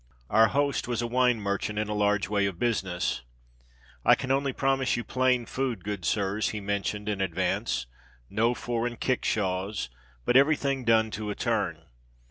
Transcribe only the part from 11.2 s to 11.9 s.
a turn."